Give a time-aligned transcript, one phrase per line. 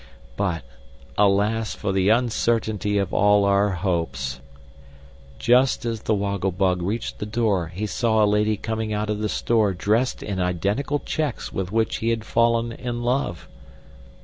[0.35, 0.63] But,
[1.15, 4.39] alas for the uncertainty of all our hopes!
[5.37, 9.19] Just as the Woggle Bug reached the door he saw a lady coming out of
[9.19, 13.47] the store dressed in identical checks with which he had fallen in love!